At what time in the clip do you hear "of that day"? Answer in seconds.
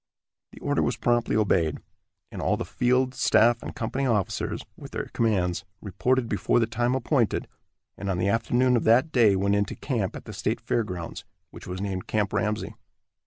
8.75-9.35